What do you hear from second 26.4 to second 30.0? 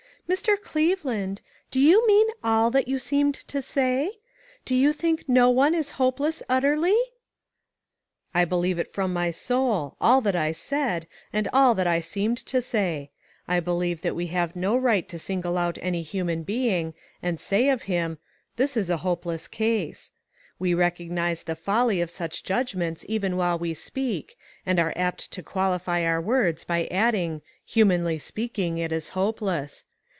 by adding 'humanly speaking, it is hopeless.'